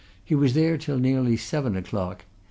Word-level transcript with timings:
He 0.25 0.33
was 0.33 0.55
there 0.55 0.79
till 0.79 0.97
nearly 0.97 1.37
seven 1.37 1.75
o'clock. 1.75 2.25